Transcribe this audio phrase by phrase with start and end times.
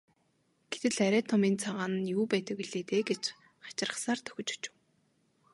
[0.71, 3.23] Гэтэл арай том энэ цагаан нь юу байдаг билээ дээ гэж
[3.65, 4.73] хачирхсаар дөхөж очив.